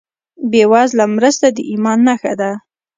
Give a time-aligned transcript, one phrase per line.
[0.51, 2.51] بېوزله مرسته د ایمان نښه ده.